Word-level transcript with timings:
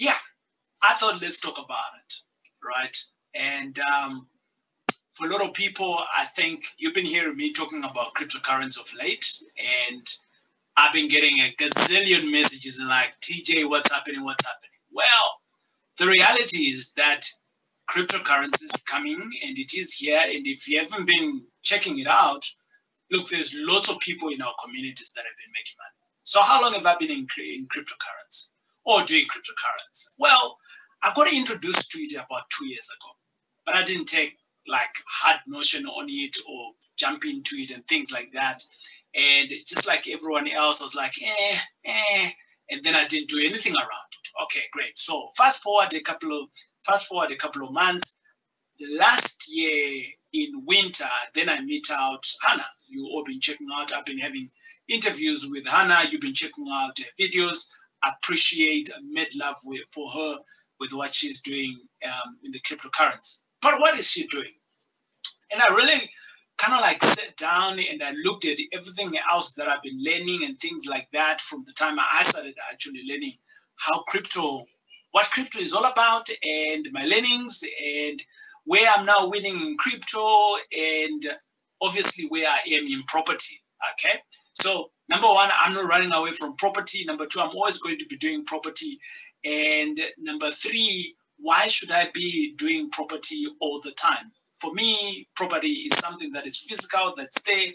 yeah, 0.00 0.16
I 0.82 0.94
thought 0.94 1.20
let's 1.20 1.38
talk 1.38 1.58
about 1.58 1.92
it, 2.06 2.14
right? 2.64 2.96
And 3.34 3.78
um, 3.80 4.26
for 5.12 5.26
a 5.28 5.30
lot 5.30 5.42
of 5.42 5.52
people, 5.52 6.02
I 6.16 6.24
think 6.24 6.64
you've 6.78 6.94
been 6.94 7.04
hearing 7.04 7.36
me 7.36 7.52
talking 7.52 7.84
about 7.84 8.14
cryptocurrency 8.14 8.80
of 8.80 8.90
late, 8.98 9.26
and 9.92 10.06
I've 10.78 10.94
been 10.94 11.08
getting 11.08 11.40
a 11.40 11.54
gazillion 11.60 12.32
messages 12.32 12.82
like, 12.82 13.10
TJ, 13.20 13.68
what's 13.68 13.92
happening? 13.92 14.24
What's 14.24 14.44
happening? 14.44 14.70
Well, 14.90 15.40
the 15.98 16.06
reality 16.06 16.70
is 16.70 16.94
that 16.94 17.26
cryptocurrency 17.90 18.64
is 18.64 18.82
coming 18.88 19.20
and 19.44 19.58
it 19.58 19.74
is 19.76 19.92
here. 19.92 20.22
And 20.24 20.46
if 20.46 20.66
you 20.66 20.78
haven't 20.80 21.06
been 21.06 21.42
checking 21.62 21.98
it 21.98 22.06
out, 22.06 22.42
look, 23.10 23.28
there's 23.28 23.54
lots 23.58 23.90
of 23.90 23.98
people 23.98 24.30
in 24.30 24.40
our 24.40 24.54
communities 24.64 25.12
that 25.14 25.24
have 25.26 25.36
been 25.36 25.52
making 25.52 25.76
money. 25.76 26.08
So 26.22 26.40
how 26.40 26.62
long 26.62 26.72
have 26.72 26.86
I 26.86 26.96
been 26.98 27.10
in, 27.10 27.26
in 27.36 27.66
cryptocurrency 27.66 28.49
or 28.84 29.04
doing 29.04 29.24
cryptocurrency? 29.24 30.06
Well, 30.18 30.56
I 31.02 31.12
got 31.14 31.32
introduced 31.32 31.90
to 31.92 31.98
it 31.98 32.12
about 32.14 32.50
two 32.50 32.68
years 32.68 32.88
ago, 32.88 33.12
but 33.64 33.74
I 33.74 33.82
didn't 33.82 34.06
take 34.06 34.36
like 34.68 34.90
hard 35.08 35.40
notion 35.46 35.86
on 35.86 36.06
it 36.08 36.36
or 36.48 36.72
jump 36.96 37.24
into 37.24 37.56
it 37.56 37.70
and 37.70 37.86
things 37.86 38.12
like 38.12 38.30
that. 38.32 38.62
And 39.14 39.50
just 39.66 39.86
like 39.86 40.06
everyone 40.08 40.48
else, 40.48 40.80
I 40.80 40.84
was 40.84 40.94
like, 40.94 41.14
eh, 41.22 41.56
eh, 41.84 42.30
and 42.70 42.82
then 42.84 42.94
I 42.94 43.06
didn't 43.06 43.28
do 43.28 43.40
anything 43.44 43.74
around 43.74 44.10
it. 44.12 44.42
Okay, 44.44 44.64
great. 44.72 44.96
So 44.96 45.28
fast 45.36 45.62
forward 45.62 45.92
a 45.94 46.00
couple 46.00 46.38
of 46.38 46.48
fast 46.84 47.08
forward 47.08 47.30
a 47.30 47.36
couple 47.36 47.66
of 47.66 47.72
months. 47.72 48.20
Last 48.98 49.54
year 49.54 50.04
in 50.32 50.64
winter, 50.66 51.04
then 51.34 51.48
I 51.48 51.60
meet 51.60 51.86
out 51.90 52.24
Hannah. 52.46 52.66
You 52.88 53.06
all 53.06 53.24
been 53.24 53.40
checking 53.40 53.68
out. 53.74 53.92
I've 53.92 54.06
been 54.06 54.18
having 54.18 54.50
interviews 54.88 55.46
with 55.50 55.66
Hannah. 55.66 56.02
You've 56.10 56.20
been 56.20 56.34
checking 56.34 56.66
out 56.72 56.96
videos. 57.18 57.68
Appreciate, 58.04 58.88
made 59.08 59.28
love 59.36 59.56
for 59.92 60.10
her 60.10 60.36
with 60.78 60.92
what 60.92 61.14
she's 61.14 61.42
doing 61.42 61.78
um, 62.06 62.38
in 62.44 62.50
the 62.50 62.60
cryptocurrency. 62.60 63.42
But 63.60 63.78
what 63.80 63.98
is 63.98 64.10
she 64.10 64.26
doing? 64.26 64.52
And 65.52 65.60
I 65.60 65.68
really 65.74 66.10
kind 66.58 66.74
of 66.74 66.80
like 66.80 67.02
sat 67.02 67.36
down 67.36 67.78
and 67.78 68.02
I 68.02 68.12
looked 68.24 68.44
at 68.44 68.58
everything 68.72 69.12
else 69.30 69.54
that 69.54 69.68
I've 69.68 69.82
been 69.82 70.02
learning 70.02 70.44
and 70.44 70.58
things 70.58 70.86
like 70.86 71.08
that 71.12 71.40
from 71.40 71.64
the 71.66 71.72
time 71.72 71.98
I 71.98 72.22
started 72.22 72.54
actually 72.70 73.02
learning 73.08 73.34
how 73.76 74.02
crypto, 74.02 74.64
what 75.12 75.30
crypto 75.30 75.58
is 75.58 75.72
all 75.72 75.90
about 75.90 76.28
and 76.44 76.86
my 76.92 77.04
learnings 77.04 77.64
and 77.84 78.22
where 78.64 78.90
I'm 78.94 79.06
now 79.06 79.26
winning 79.26 79.58
in 79.60 79.76
crypto 79.78 80.56
and 80.76 81.22
obviously 81.82 82.26
where 82.28 82.48
I 82.48 82.60
am 82.72 82.86
in 82.86 83.02
property. 83.04 83.60
Okay. 83.92 84.20
So 84.52 84.90
number 85.10 85.28
one, 85.28 85.50
I'm 85.60 85.74
not 85.74 85.88
running 85.88 86.12
away 86.14 86.32
from 86.32 86.56
property. 86.56 87.04
Number 87.04 87.26
two, 87.26 87.40
I'm 87.40 87.50
always 87.50 87.78
going 87.78 87.98
to 87.98 88.06
be 88.06 88.16
doing 88.16 88.44
property. 88.44 88.98
And 89.44 90.00
number 90.18 90.50
three, 90.50 91.16
why 91.38 91.66
should 91.66 91.90
I 91.90 92.10
be 92.14 92.54
doing 92.56 92.90
property 92.90 93.46
all 93.60 93.80
the 93.82 93.92
time? 93.92 94.32
For 94.54 94.72
me, 94.74 95.28
property 95.36 95.68
is 95.68 95.98
something 95.98 96.32
that 96.32 96.46
is 96.46 96.58
physical, 96.58 97.14
that's 97.16 97.42
there. 97.42 97.68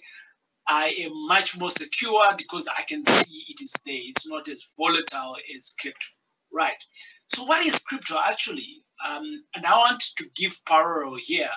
I 0.67 0.95
am 0.99 1.11
much 1.27 1.59
more 1.59 1.69
secure 1.69 2.23
because 2.37 2.67
I 2.77 2.83
can 2.83 3.03
see 3.03 3.45
it 3.49 3.61
is 3.61 3.73
there. 3.85 3.99
It's 3.99 4.27
not 4.27 4.47
as 4.47 4.73
volatile 4.77 5.35
as 5.55 5.75
crypto, 5.79 6.05
right? 6.53 6.83
So 7.27 7.43
what 7.43 7.65
is 7.65 7.83
crypto 7.83 8.15
actually? 8.25 8.83
Um, 9.07 9.43
and 9.55 9.65
I 9.65 9.77
want 9.77 10.03
to 10.17 10.25
give 10.35 10.53
parallel 10.67 11.17
here 11.19 11.49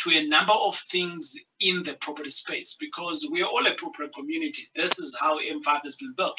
to 0.00 0.10
a 0.10 0.26
number 0.28 0.52
of 0.52 0.76
things 0.76 1.34
in 1.60 1.82
the 1.82 1.94
property 1.94 2.30
space 2.30 2.76
because 2.78 3.28
we 3.30 3.42
are 3.42 3.48
all 3.48 3.66
a 3.66 3.74
property 3.74 4.10
community. 4.14 4.64
This 4.74 4.98
is 4.98 5.16
how 5.18 5.38
M5 5.38 5.80
has 5.84 5.96
been 5.96 6.14
built. 6.16 6.38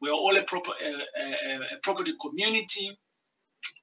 We 0.00 0.08
are 0.08 0.14
all 0.14 0.36
a, 0.36 0.42
proper, 0.42 0.72
uh, 0.72 1.22
a 1.74 1.78
property 1.82 2.12
community. 2.20 2.98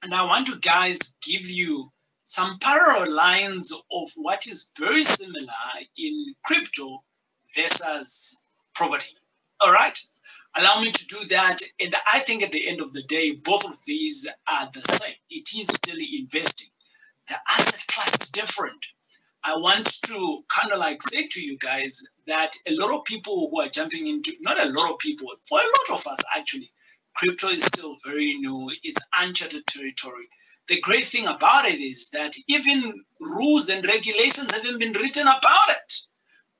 And 0.02 0.14
I 0.14 0.24
want 0.24 0.46
to, 0.48 0.58
guys, 0.60 1.16
give 1.22 1.48
you 1.48 1.90
some 2.24 2.58
parallel 2.58 3.12
lines 3.12 3.72
of 3.72 4.08
what 4.16 4.46
is 4.46 4.70
very 4.78 5.02
similar 5.02 5.46
in 5.96 6.34
crypto 6.44 7.02
versus 7.56 8.42
property. 8.74 9.16
All 9.60 9.72
right? 9.72 9.98
Allow 10.56 10.80
me 10.80 10.90
to 10.90 11.06
do 11.06 11.24
that. 11.28 11.58
And 11.80 11.94
I 12.12 12.18
think 12.20 12.42
at 12.42 12.52
the 12.52 12.68
end 12.68 12.80
of 12.80 12.92
the 12.92 13.02
day, 13.04 13.32
both 13.32 13.64
of 13.64 13.78
these 13.86 14.26
are 14.50 14.68
the 14.72 14.82
same. 14.82 15.14
It 15.30 15.48
is 15.56 15.68
still 15.68 15.98
investing. 15.98 16.68
The 17.28 17.36
asset 17.48 17.84
class 17.88 18.22
is 18.22 18.30
different. 18.30 18.84
I 19.44 19.56
want 19.56 19.86
to 20.06 20.44
kind 20.48 20.72
of 20.72 20.78
like 20.78 21.00
say 21.00 21.26
to 21.26 21.40
you 21.40 21.56
guys 21.58 22.02
that 22.26 22.52
a 22.66 22.74
lot 22.74 22.94
of 22.94 23.04
people 23.04 23.48
who 23.50 23.60
are 23.60 23.68
jumping 23.68 24.06
into, 24.06 24.32
not 24.40 24.58
a 24.58 24.70
lot 24.70 24.90
of 24.92 24.98
people, 24.98 25.28
for 25.42 25.58
a 25.58 25.62
lot 25.62 26.00
of 26.00 26.06
us 26.06 26.20
actually, 26.36 26.70
crypto 27.14 27.48
is 27.48 27.64
still 27.64 27.96
very 28.04 28.34
new, 28.34 28.70
it's 28.82 29.00
uncharted 29.18 29.66
territory. 29.66 30.28
The 30.68 30.80
great 30.80 31.04
thing 31.04 31.26
about 31.26 31.64
it 31.64 31.80
is 31.80 32.10
that 32.10 32.34
even 32.46 33.04
rules 33.20 33.68
and 33.70 33.84
regulations 33.86 34.54
haven't 34.54 34.78
been 34.78 34.92
written 34.92 35.26
about 35.26 35.70
it, 35.70 35.94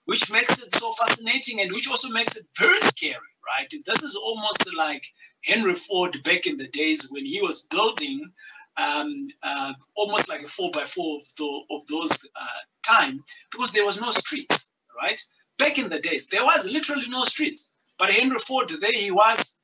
which 0.07 0.31
makes 0.31 0.63
it 0.63 0.73
so 0.73 0.93
fascinating 0.93 1.61
and 1.61 1.71
which 1.73 1.89
also 1.89 2.09
makes 2.09 2.37
it 2.37 2.47
very 2.59 2.81
scary, 2.81 3.17
right? 3.47 3.73
This 3.85 4.03
is 4.03 4.17
almost 4.17 4.75
like 4.75 5.05
Henry 5.45 5.75
Ford 5.75 6.23
back 6.25 6.47
in 6.47 6.57
the 6.57 6.69
days 6.69 7.09
when 7.11 7.27
he 7.27 7.43
was 7.43 7.67
building 7.67 8.33
um, 8.79 9.29
uh, 9.43 9.73
almost 9.97 10.29
like 10.29 10.43
a 10.43 10.47
four 10.47 10.71
by 10.71 10.85
four 10.85 11.17
of, 11.17 11.23
the, 11.37 11.61
of 11.71 11.87
those 11.87 12.13
uh, 12.37 12.47
time 12.83 13.23
because 13.51 13.73
there 13.73 13.85
was 13.85 14.01
no 14.01 14.11
streets, 14.11 14.71
right? 15.01 15.21
Back 15.59 15.79
in 15.79 15.89
the 15.89 15.99
days, 15.99 16.29
there 16.29 16.45
was 16.45 16.71
literally 16.71 17.09
no 17.09 17.25
streets. 17.25 17.73
But 17.99 18.13
Henry 18.13 18.39
Ford, 18.39 18.69
there 18.69 18.93
he 18.93 19.11
was, 19.11 19.59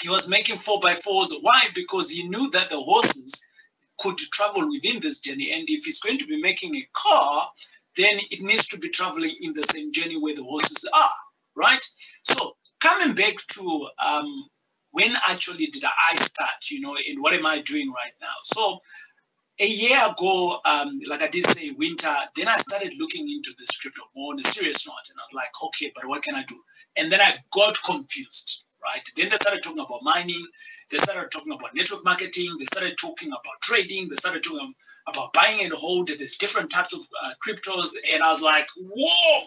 he 0.00 0.08
was 0.08 0.28
making 0.28 0.56
four 0.56 0.78
by 0.80 0.94
fours. 0.94 1.34
Why? 1.40 1.64
Because 1.74 2.10
he 2.10 2.22
knew 2.28 2.48
that 2.50 2.70
the 2.70 2.80
horses 2.80 3.48
could 3.98 4.16
travel 4.16 4.68
within 4.68 5.00
this 5.00 5.18
journey. 5.18 5.52
And 5.52 5.68
if 5.68 5.84
he's 5.84 6.00
going 6.00 6.18
to 6.18 6.26
be 6.26 6.40
making 6.40 6.76
a 6.76 6.88
car, 6.92 7.48
then 7.96 8.20
it 8.30 8.42
needs 8.42 8.68
to 8.68 8.78
be 8.78 8.88
traveling 8.88 9.36
in 9.40 9.52
the 9.52 9.64
same 9.64 9.92
journey 9.92 10.16
where 10.16 10.34
the 10.34 10.44
horses 10.44 10.88
are, 10.94 11.10
right? 11.56 11.82
So 12.22 12.56
coming 12.80 13.16
back 13.16 13.34
to 13.54 13.88
um, 14.06 14.46
when 14.92 15.14
actually 15.28 15.66
did 15.66 15.84
I 15.84 16.14
start, 16.14 16.70
you 16.70 16.80
know, 16.80 16.96
and 16.96 17.20
what 17.20 17.32
am 17.32 17.46
I 17.46 17.60
doing 17.60 17.90
right 17.90 18.14
now? 18.20 18.34
So 18.42 18.78
a 19.60 19.66
year 19.66 19.98
ago, 20.10 20.60
um, 20.64 21.00
like 21.06 21.22
I 21.22 21.28
did 21.28 21.44
say, 21.44 21.72
winter, 21.72 22.14
then 22.36 22.48
I 22.48 22.56
started 22.56 22.92
looking 22.98 23.28
into 23.28 23.52
this 23.58 23.76
crypto 23.80 24.02
more 24.14 24.32
on 24.32 24.40
a 24.40 24.44
serious 24.44 24.86
note. 24.86 24.94
And 25.10 25.18
I 25.18 25.24
was 25.24 25.34
like, 25.34 25.50
okay, 25.64 25.92
but 25.94 26.08
what 26.08 26.22
can 26.22 26.34
I 26.34 26.44
do? 26.44 26.56
And 26.96 27.10
then 27.10 27.20
I 27.20 27.36
got 27.52 27.76
confused, 27.84 28.64
right? 28.82 29.02
Then 29.16 29.28
they 29.28 29.36
started 29.36 29.62
talking 29.62 29.80
about 29.80 30.02
mining. 30.02 30.46
They 30.90 30.98
started 30.98 31.30
talking 31.30 31.52
about 31.52 31.74
network 31.74 32.04
marketing. 32.04 32.56
They 32.58 32.64
started 32.66 32.96
talking 32.98 33.28
about 33.28 33.60
trading. 33.62 34.08
They 34.08 34.16
started 34.16 34.42
talking 34.42 34.72
about 35.08 35.32
buying 35.32 35.60
and 35.62 35.72
hold. 35.72 36.08
There's 36.08 36.36
different 36.36 36.70
types 36.70 36.94
of 36.94 37.00
uh, 37.24 37.32
cryptos. 37.44 37.94
And 38.12 38.22
I 38.22 38.28
was 38.28 38.40
like, 38.40 38.66
whoa. 38.76 39.44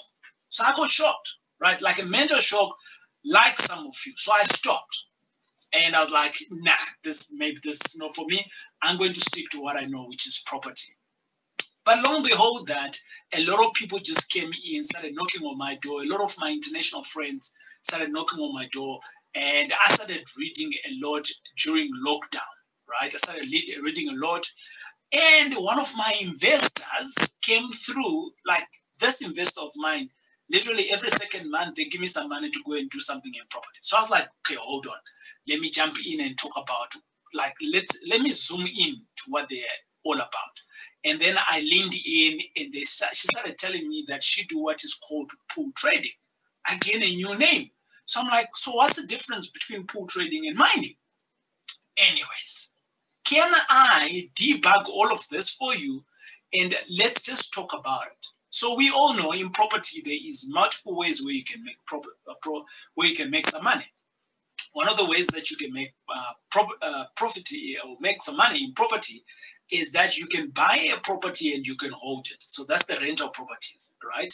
So 0.50 0.66
I 0.66 0.74
got 0.76 0.90
shocked, 0.90 1.38
right? 1.60 1.82
Like 1.82 2.02
a 2.02 2.06
mental 2.06 2.40
shock, 2.40 2.76
like 3.24 3.58
some 3.58 3.88
of 3.88 3.96
you. 4.06 4.14
So 4.18 4.34
I 4.34 4.44
stopped. 4.44 5.06
And 5.74 5.96
I 5.96 6.00
was 6.00 6.12
like, 6.12 6.36
nah, 6.52 6.74
this 7.04 7.34
maybe 7.34 7.58
this 7.64 7.80
is 7.86 7.98
not 7.98 8.16
for 8.16 8.26
me. 8.26 8.46
I'm 8.84 8.98
going 8.98 9.14
to 9.14 9.20
stick 9.20 9.50
to 9.52 9.62
what 9.62 9.78
I 9.78 9.86
know, 9.86 10.06
which 10.06 10.28
is 10.28 10.44
property. 10.46 10.94
But 11.86 12.04
long 12.04 12.24
behold, 12.24 12.68
that 12.68 12.98
a 13.34 13.44
lot 13.46 13.66
of 13.66 13.74
people 13.74 14.00
just 14.00 14.32
came 14.32 14.52
in, 14.72 14.84
started 14.84 15.16
knocking 15.16 15.46
on 15.46 15.58
my 15.58 15.76
door. 15.82 16.04
A 16.04 16.08
lot 16.08 16.22
of 16.22 16.36
my 16.40 16.52
international 16.52 17.04
friends 17.04 17.56
started 17.84 18.12
knocking 18.12 18.40
on 18.40 18.54
my 18.54 18.68
door, 18.68 19.00
and 19.36 19.72
I 19.88 19.94
started 19.94 20.24
reading 20.38 20.72
a 20.90 21.08
lot 21.08 21.26
during 21.64 21.90
lockdown. 22.06 22.54
Right, 22.88 23.14
I 23.14 23.18
started 23.18 23.48
reading 23.82 24.10
a 24.10 24.16
lot, 24.16 24.46
and 25.14 25.54
one 25.54 25.80
of 25.80 25.92
my 25.98 26.14
investors 26.22 27.38
came 27.42 27.72
through. 27.72 28.32
Like 28.46 28.68
this 29.00 29.26
investor 29.26 29.62
of 29.62 29.72
mine, 29.78 30.10
literally 30.52 30.92
every 30.92 31.10
second 31.10 31.50
month 31.50 31.76
they 31.76 31.86
give 31.86 32.02
me 32.02 32.08
some 32.08 32.30
money 32.30 32.50
to 32.50 32.60
go 32.66 32.74
and 32.74 32.90
do 32.90 33.00
something 33.00 33.34
in 33.34 33.42
property. 33.50 33.80
So 33.82 33.98
I 33.98 34.02
was 34.02 34.12
like, 34.12 34.28
okay, 34.46 34.60
hold 34.60 34.86
on, 34.88 35.00
let 35.48 35.60
me 35.60 35.70
jump 35.70 35.96
in 36.06 36.22
and 36.22 36.38
talk 36.38 36.54
about 36.58 36.94
like 37.34 37.54
let's 37.72 37.98
let 38.10 38.22
me 38.22 38.32
zoom 38.32 38.68
in 38.68 38.96
to 38.96 39.24
what 39.30 39.48
they're 39.50 39.62
all 40.04 40.16
about. 40.16 40.56
And 41.04 41.20
then 41.20 41.36
I 41.48 41.62
leaned 41.62 41.96
in 42.06 42.40
and 42.58 42.74
they 42.74 42.82
she 42.82 43.28
started 43.28 43.58
telling 43.58 43.88
me 43.88 44.06
that 44.08 44.22
she 44.24 44.46
do 44.46 44.60
what 44.60 44.84
is 44.84 45.00
called 45.08 45.32
pool 45.54 45.72
trading. 45.76 46.12
Again, 46.74 47.02
a 47.02 47.16
new 47.16 47.38
name. 47.38 47.72
So 48.06 48.20
I'm 48.20 48.28
like, 48.28 48.50
so 48.56 48.74
what's 48.74 49.02
the 49.02 49.08
difference 49.08 49.50
between 49.50 49.88
pool 49.88 50.06
trading 50.08 50.48
and 50.48 50.58
mining? 50.58 50.96
Anyways, 51.98 52.74
can 53.26 53.52
I 53.70 54.30
debug 54.36 54.90
all 54.90 55.12
of 55.12 55.22
this 55.30 55.50
for 55.52 55.76
you? 55.76 56.04
And 56.54 56.76
let's 56.98 57.22
just 57.22 57.54
talk 57.54 57.74
about 57.74 58.08
it. 58.08 58.28
So 58.52 58.76
we 58.78 58.92
all 58.92 59.16
know 59.16 59.34
in 59.34 59.50
property 59.52 60.04
there 60.06 60.20
is 60.26 60.48
multiple 60.50 60.96
ways 60.98 61.24
where 61.24 61.34
you 61.34 61.44
can 61.44 61.64
make 61.64 61.78
pro, 61.88 62.00
uh, 62.00 62.36
pro 62.42 62.64
where 62.96 63.08
you 63.08 63.16
can 63.16 63.32
make 63.32 63.48
some 63.48 63.64
money 63.64 63.86
one 64.74 64.90
of 64.90 64.98
the 64.98 65.06
ways 65.06 65.28
that 65.28 65.52
you 65.52 65.58
can 65.58 65.74
make 65.74 65.94
uh, 66.14 66.34
pro- 66.52 66.68
uh, 66.82 67.06
profit 67.16 67.50
or 67.86 67.98
make 68.00 68.22
some 68.22 68.38
money 68.38 68.64
in 68.64 68.74
property 68.74 69.24
is 69.72 69.92
that 69.94 70.18
you 70.18 70.26
can 70.28 70.50
buy 70.52 70.90
a 70.94 71.00
property 71.02 71.54
and 71.54 71.66
you 71.66 71.76
can 71.76 71.92
hold 71.94 72.28
it. 72.32 72.42
So 72.42 72.64
that's 72.68 72.86
the 72.86 72.98
rental 73.02 73.30
properties, 73.30 73.96
right? 74.18 74.34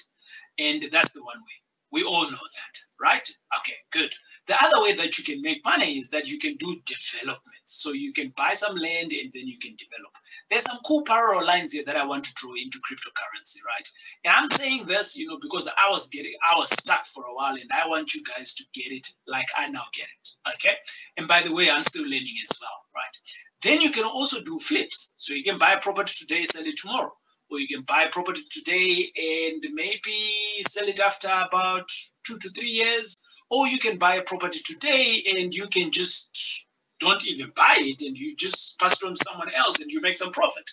And 0.59 0.83
that's 0.91 1.11
the 1.11 1.23
one 1.23 1.37
way 1.37 1.66
We 1.97 2.03
all 2.03 2.29
know 2.29 2.29
that, 2.29 2.77
right? 3.01 3.27
Okay, 3.57 3.73
good. 3.91 4.13
The 4.45 4.55
other 4.63 4.83
way 4.83 4.93
that 4.93 5.17
you 5.17 5.23
can 5.23 5.41
make 5.41 5.65
money 5.65 5.97
is 5.97 6.11
that 6.11 6.29
you 6.29 6.37
can 6.37 6.55
do 6.57 6.79
development. 6.85 7.63
So 7.65 7.91
you 7.91 8.13
can 8.13 8.31
buy 8.37 8.53
some 8.53 8.75
land 8.75 9.13
and 9.13 9.31
then 9.33 9.47
you 9.47 9.57
can 9.57 9.75
develop. 9.75 10.11
There's 10.47 10.61
some 10.61 10.77
cool 10.85 11.01
parallel 11.01 11.47
lines 11.47 11.71
here 11.71 11.83
that 11.87 11.95
I 11.95 12.05
want 12.05 12.23
to 12.25 12.33
draw 12.35 12.53
into 12.53 12.77
cryptocurrency, 12.87 13.65
right? 13.65 13.89
And 14.25 14.35
I'm 14.35 14.47
saying 14.47 14.85
this, 14.85 15.17
you 15.17 15.25
know, 15.25 15.39
because 15.41 15.67
I 15.67 15.89
was 15.89 16.07
getting, 16.09 16.35
I 16.53 16.55
was 16.59 16.69
stuck 16.69 17.07
for 17.07 17.23
a 17.23 17.33
while 17.33 17.55
and 17.55 17.71
I 17.73 17.87
want 17.87 18.13
you 18.13 18.21
guys 18.23 18.53
to 18.53 18.63
get 18.75 18.91
it 18.91 19.07
like 19.25 19.47
I 19.57 19.69
now 19.69 19.85
get 19.95 20.05
it, 20.21 20.53
okay? 20.53 20.75
And 21.17 21.27
by 21.27 21.41
the 21.41 21.51
way, 21.51 21.71
I'm 21.71 21.83
still 21.83 22.03
learning 22.03 22.35
as 22.43 22.59
well, 22.61 22.79
right? 22.95 23.17
Then 23.63 23.81
you 23.81 23.89
can 23.89 24.05
also 24.05 24.43
do 24.43 24.59
flips. 24.59 25.13
So 25.15 25.33
you 25.33 25.43
can 25.43 25.57
buy 25.57 25.71
a 25.71 25.79
property 25.79 26.13
today, 26.15 26.43
sell 26.43 26.63
it 26.63 26.77
tomorrow. 26.77 27.13
Or 27.49 27.59
you 27.59 27.67
can 27.67 27.81
buy 27.81 28.07
property 28.11 28.41
today 28.49 29.11
and 29.15 29.63
maybe 29.73 30.17
sell 30.61 30.87
it 30.87 30.99
after 30.99 31.29
about 31.29 31.89
two 32.25 32.37
to 32.39 32.49
three 32.49 32.69
years 32.69 33.21
or 33.49 33.67
you 33.67 33.79
can 33.79 33.97
buy 33.97 34.15
a 34.15 34.23
property 34.23 34.59
today 34.63 35.23
and 35.37 35.53
you 35.53 35.67
can 35.67 35.91
just 35.91 36.67
don't 36.99 37.25
even 37.27 37.51
buy 37.55 37.77
it 37.79 38.01
and 38.01 38.17
you 38.17 38.35
just 38.35 38.79
pass 38.79 39.01
it 39.01 39.05
on 39.05 39.13
to 39.13 39.23
someone 39.27 39.51
else 39.55 39.81
and 39.81 39.91
you 39.91 40.01
make 40.01 40.17
some 40.17 40.31
profit. 40.31 40.69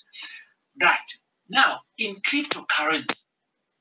Right. 0.82 0.98
Now, 1.48 1.80
in 1.98 2.14
cryptocurrency, 2.16 3.28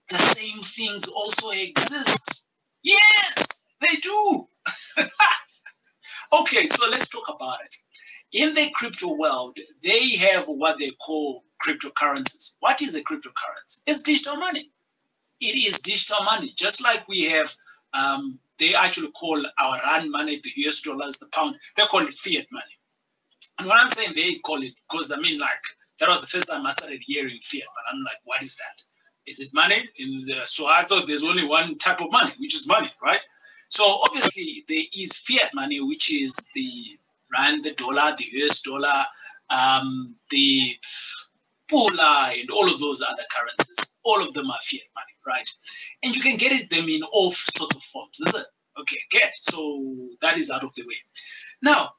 the 0.09 0.15
same 0.15 0.61
things 0.61 1.07
also 1.07 1.49
exist. 1.51 2.47
Yes, 2.83 3.67
they 3.81 3.95
do. 4.01 4.47
okay, 6.41 6.67
so 6.67 6.89
let's 6.89 7.09
talk 7.09 7.33
about 7.33 7.59
it. 7.65 7.75
In 8.33 8.53
the 8.53 8.69
crypto 8.73 9.15
world, 9.15 9.57
they 9.81 10.09
have 10.17 10.45
what 10.47 10.77
they 10.77 10.91
call 11.05 11.43
cryptocurrencies. 11.65 12.57
What 12.59 12.81
is 12.81 12.95
a 12.95 13.03
cryptocurrency? 13.03 13.81
It's 13.87 14.01
digital 14.01 14.37
money. 14.37 14.69
It 15.41 15.55
is 15.55 15.79
digital 15.79 16.23
money, 16.23 16.53
just 16.57 16.83
like 16.83 17.07
we 17.07 17.23
have 17.25 17.53
um, 17.93 18.39
they 18.59 18.73
actually 18.73 19.11
call 19.11 19.43
our 19.59 19.79
rand 19.85 20.11
money, 20.11 20.39
the 20.43 20.51
US 20.67 20.81
dollars, 20.81 21.17
the 21.17 21.27
pound, 21.27 21.55
they 21.75 21.83
call 21.83 22.01
it 22.01 22.13
fiat 22.13 22.45
money. 22.51 22.77
And 23.59 23.67
what 23.67 23.81
I'm 23.81 23.91
saying 23.91 24.13
they 24.15 24.35
call 24.35 24.61
it, 24.61 24.73
because 24.89 25.11
I 25.11 25.17
mean, 25.17 25.39
like, 25.39 25.63
that 25.99 26.09
was 26.09 26.21
the 26.21 26.27
first 26.27 26.47
time 26.47 26.65
I 26.65 26.71
started 26.71 27.01
hearing 27.05 27.39
fiat, 27.41 27.63
but 27.75 27.93
I'm 27.93 28.03
like, 28.03 28.17
what 28.25 28.41
is 28.41 28.55
that? 28.57 28.83
Is 29.25 29.39
it 29.39 29.53
money? 29.53 29.89
The, 29.97 30.41
so 30.45 30.67
I 30.67 30.83
thought 30.83 31.07
there's 31.07 31.23
only 31.23 31.45
one 31.45 31.77
type 31.77 32.01
of 32.01 32.11
money, 32.11 32.31
which 32.39 32.55
is 32.55 32.67
money, 32.67 32.91
right? 33.01 33.23
So 33.69 34.01
obviously 34.03 34.63
there 34.67 34.83
is 34.95 35.17
fiat 35.17 35.51
money, 35.53 35.81
which 35.81 36.13
is 36.13 36.49
the 36.53 36.97
rand, 37.35 37.63
the 37.63 37.73
dollar, 37.73 38.15
the 38.17 38.25
US 38.43 38.61
dollar, 38.61 39.03
um, 39.49 40.15
the 40.29 40.75
pula, 41.69 42.39
and 42.39 42.49
all 42.51 42.71
of 42.71 42.79
those 42.79 43.01
other 43.01 43.23
currencies. 43.31 43.97
All 44.03 44.21
of 44.21 44.33
them 44.33 44.49
are 44.49 44.59
fiat 44.61 44.87
money 44.95 45.13
right? 45.25 45.49
And 46.03 46.15
you 46.15 46.21
can 46.21 46.37
get 46.37 46.51
it 46.51 46.69
them 46.69 46.89
in 46.89 47.03
all 47.03 47.31
sort 47.31 47.73
of 47.75 47.81
forms. 47.81 48.19
Is 48.19 48.33
it? 48.35 48.45
Okay, 48.79 48.99
good. 49.11 49.29
So 49.33 50.09
that 50.21 50.37
is 50.37 50.49
out 50.49 50.63
of 50.63 50.73
the 50.75 50.83
way. 50.87 50.95
Now, 51.61 51.91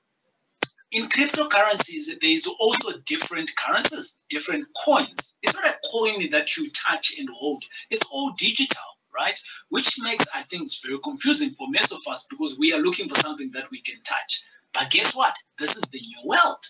in 0.92 1.06
cryptocurrencies, 1.06 2.06
there 2.20 2.30
is 2.30 2.46
also 2.60 2.98
different 3.06 3.50
currencies, 3.56 4.20
different 4.28 4.66
coins. 4.84 5.38
It's 5.42 5.54
not 5.54 5.64
a 5.64 5.78
coin 5.92 6.30
that 6.30 6.56
you 6.56 6.70
touch 6.70 7.14
and 7.18 7.28
hold. 7.30 7.64
It's 7.90 8.04
all 8.12 8.32
digital, 8.36 8.82
right? 9.14 9.38
Which 9.70 10.00
makes, 10.00 10.26
I 10.34 10.42
think, 10.42 10.62
it's 10.62 10.84
very 10.84 10.98
confusing 10.98 11.50
for 11.50 11.66
most 11.70 11.92
of 11.92 12.00
us 12.10 12.26
because 12.30 12.58
we 12.58 12.72
are 12.72 12.80
looking 12.80 13.08
for 13.08 13.20
something 13.20 13.50
that 13.54 13.70
we 13.70 13.80
can 13.80 14.00
touch. 14.02 14.44
But 14.72 14.90
guess 14.90 15.14
what? 15.14 15.34
This 15.58 15.76
is 15.76 15.82
the 15.84 16.00
new 16.00 16.20
world, 16.24 16.64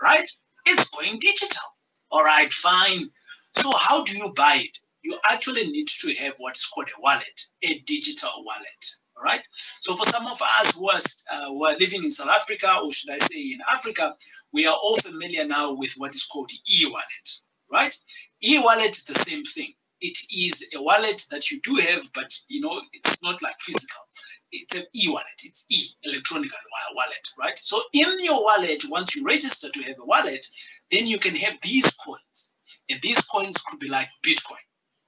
right? 0.00 0.28
It's 0.66 0.88
going 0.90 1.18
digital. 1.18 1.72
All 2.12 2.22
right, 2.22 2.52
fine. 2.52 3.10
So 3.56 3.72
how 3.76 4.04
do 4.04 4.16
you 4.16 4.32
buy 4.36 4.62
it? 4.66 4.78
you 5.02 5.18
actually 5.30 5.66
need 5.70 5.88
to 5.88 6.14
have 6.14 6.34
what's 6.38 6.68
called 6.68 6.88
a 6.96 7.00
wallet, 7.00 7.40
a 7.62 7.78
digital 7.80 8.30
wallet. 8.44 8.84
All 9.16 9.24
right. 9.24 9.42
So 9.80 9.94
for 9.94 10.04
some 10.04 10.26
of 10.26 10.40
us 10.60 10.74
who 10.76 10.88
are, 10.88 11.00
uh, 11.32 11.48
who 11.48 11.66
are 11.66 11.76
living 11.78 12.04
in 12.04 12.10
South 12.10 12.28
Africa, 12.28 12.78
or 12.82 12.92
should 12.92 13.12
I 13.12 13.18
say 13.18 13.40
in 13.40 13.58
Africa, 13.70 14.14
we 14.52 14.66
are 14.66 14.74
all 14.74 14.96
familiar 14.96 15.44
now 15.46 15.72
with 15.72 15.94
what 15.96 16.14
is 16.14 16.24
called 16.24 16.50
e-wallet, 16.68 17.40
right? 17.70 17.94
E-wallet 18.42 19.02
the 19.06 19.14
same 19.14 19.44
thing. 19.44 19.72
It 20.00 20.18
is 20.36 20.66
a 20.74 20.82
wallet 20.82 21.24
that 21.30 21.50
you 21.50 21.60
do 21.60 21.76
have, 21.76 22.02
but 22.12 22.32
you 22.48 22.60
know 22.60 22.80
it's 22.92 23.22
not 23.22 23.40
like 23.40 23.54
physical. 23.60 24.02
It's 24.50 24.74
an 24.74 24.84
e-wallet. 24.94 25.40
It's 25.44 25.66
e 25.70 25.94
electronic 26.02 26.50
wallet, 26.94 27.28
right? 27.38 27.58
So 27.58 27.80
in 27.92 28.08
your 28.20 28.42
wallet, 28.42 28.82
once 28.88 29.14
you 29.14 29.24
register 29.24 29.70
to 29.70 29.82
have 29.84 29.96
a 30.00 30.04
wallet, 30.04 30.44
then 30.92 31.08
you 31.08 31.18
can 31.18 31.36
have 31.36 31.58
these 31.62 31.90
coins, 31.92 32.54
and 32.90 33.00
these 33.02 33.22
coins 33.22 33.58
could 33.58 33.80
be 33.80 33.88
like 33.88 34.08
Bitcoin 34.26 34.56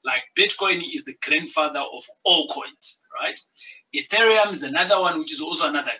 like 0.04 0.22
Bitcoin 0.38 0.82
is 0.94 1.04
the 1.04 1.16
grandfather 1.26 1.80
of 1.80 2.04
all 2.24 2.46
coins, 2.48 3.04
right? 3.20 3.38
Ethereum 3.96 4.52
is 4.52 4.62
another 4.62 5.00
one, 5.00 5.18
which 5.18 5.32
is 5.32 5.40
also 5.40 5.68
another 5.68 5.92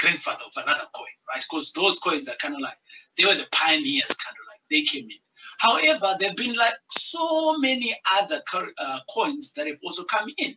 grandfather 0.00 0.44
of 0.46 0.62
another 0.62 0.86
coin, 0.94 1.06
right? 1.30 1.44
Because 1.48 1.72
those 1.72 1.98
coins 1.98 2.28
are 2.28 2.36
kind 2.36 2.54
of 2.54 2.60
like, 2.60 2.76
they 3.18 3.26
were 3.26 3.34
the 3.34 3.48
pioneers, 3.52 4.16
kind 4.16 4.36
of 4.36 4.46
like 4.48 4.60
they 4.70 4.82
came 4.82 5.04
in. 5.04 5.18
However, 5.58 6.16
there 6.18 6.30
have 6.30 6.36
been 6.38 6.54
like 6.54 6.74
so 6.88 7.58
many 7.58 7.94
other 8.20 8.40
uh, 8.78 9.00
coins 9.14 9.52
that 9.54 9.66
have 9.66 9.78
also 9.84 10.04
come 10.04 10.30
in. 10.38 10.54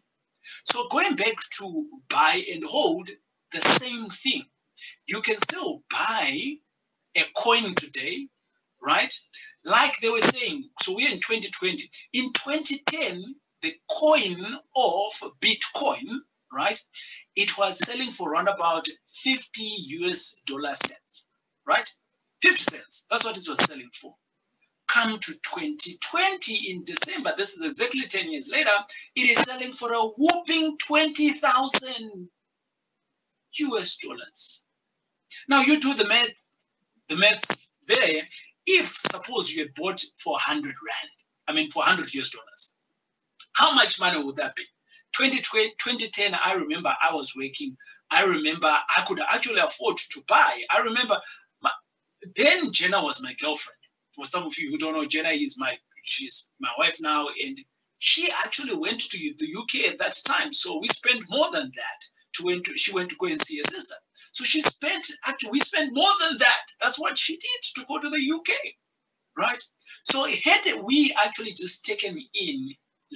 So 0.65 0.87
going 0.89 1.15
back 1.15 1.35
to 1.59 1.87
buy 2.09 2.43
and 2.53 2.63
hold, 2.63 3.09
the 3.51 3.59
same 3.59 4.07
thing. 4.09 4.43
You 5.07 5.21
can 5.21 5.37
still 5.37 5.83
buy 5.89 6.55
a 7.17 7.23
coin 7.37 7.75
today, 7.75 8.27
right? 8.85 9.13
like 9.65 9.97
they 10.01 10.09
were 10.09 10.19
saying, 10.19 10.69
so 10.81 10.93
we're 10.95 11.11
in 11.11 11.19
2020. 11.19 11.89
In 12.13 12.31
2010, 12.33 13.35
the 13.61 13.73
coin 13.89 14.57
of 14.75 15.11
Bitcoin, 15.39 16.19
right, 16.51 16.79
it 17.35 17.57
was 17.57 17.79
selling 17.79 18.09
for 18.09 18.33
around 18.33 18.49
about 18.49 18.87
50 19.07 19.63
US 19.63 20.35
dollar 20.45 20.75
cents, 20.75 21.27
right? 21.65 21.89
50 22.41 22.57
cents. 22.57 23.07
That's 23.09 23.25
what 23.25 23.37
it 23.37 23.47
was 23.47 23.63
selling 23.63 23.89
for. 23.93 24.15
Come 24.87 25.17
to 25.17 25.31
2020 25.31 26.71
in 26.71 26.83
December, 26.83 27.33
this 27.37 27.53
is 27.53 27.65
exactly 27.65 28.05
10 28.05 28.31
years 28.31 28.51
later, 28.51 28.69
it 29.15 29.21
is 29.21 29.39
selling 29.39 29.71
for 29.71 29.91
a 29.93 30.09
whooping 30.17 30.77
20,000 30.85 32.29
US 33.59 33.97
dollars. 33.97 34.65
Now 35.47 35.61
you 35.61 35.79
do 35.79 35.93
the 35.93 36.07
math, 36.07 36.43
the 37.07 37.15
maths 37.15 37.69
there, 37.87 38.23
if 38.65 38.85
suppose 38.85 39.53
you 39.53 39.63
had 39.63 39.73
bought 39.75 39.99
for 40.17 40.33
100 40.33 40.65
rand, 40.65 41.11
I 41.47 41.53
mean 41.53 41.69
for 41.69 41.79
100 41.79 42.13
US 42.13 42.29
dollars, 42.29 42.75
how 43.53 43.73
much 43.73 43.99
money 43.99 44.21
would 44.21 44.37
that 44.37 44.55
be? 44.55 44.63
2020, 45.15 45.69
2010, 45.79 46.33
I 46.33 46.53
remember 46.53 46.93
I 47.01 47.13
was 47.13 47.33
working. 47.37 47.77
I 48.09 48.23
remember 48.23 48.67
I 48.67 49.03
could 49.07 49.19
actually 49.31 49.59
afford 49.59 49.97
to 49.97 50.21
buy. 50.27 50.61
I 50.71 50.81
remember 50.81 51.19
my, 51.61 51.71
then 52.35 52.71
Jenna 52.71 53.01
was 53.01 53.21
my 53.21 53.33
girlfriend. 53.39 53.77
For 54.15 54.25
some 54.25 54.45
of 54.45 54.57
you 54.57 54.69
who 54.71 54.77
don't 54.77 54.93
know, 54.93 55.05
Jenna 55.05 55.29
is 55.29 55.57
my 55.57 55.77
she's 56.03 56.49
my 56.59 56.69
wife 56.77 56.97
now, 56.99 57.27
and 57.43 57.59
she 57.99 58.29
actually 58.43 58.75
went 58.75 58.99
to 58.99 59.17
the 59.37 59.55
UK 59.57 59.91
at 59.91 59.99
that 59.99 60.15
time. 60.25 60.51
So 60.53 60.79
we 60.79 60.87
spent 60.87 61.23
more 61.29 61.51
than 61.51 61.71
that. 61.75 61.99
To 62.35 62.45
went 62.45 62.65
to, 62.65 62.75
she 62.75 62.91
went 62.91 63.09
to 63.09 63.15
go 63.19 63.27
and 63.27 63.39
see 63.39 63.57
her 63.57 63.63
sister. 63.71 63.95
So 64.33 64.45
she 64.45 64.61
spent, 64.61 65.07
actually, 65.27 65.51
we 65.51 65.59
spent 65.59 65.95
more 65.95 66.09
than 66.21 66.37
that. 66.39 66.65
That's 66.81 66.99
what 66.99 67.17
she 67.19 67.37
did 67.37 67.61
to 67.75 67.85
go 67.87 67.99
to 67.99 68.09
the 68.09 68.31
UK, 68.35 68.53
right? 69.37 69.61
So 70.05 70.25
had 70.25 70.83
we 70.85 71.15
actually 71.25 71.53
just 71.53 71.85
taken 71.85 72.19
in, 72.35 72.71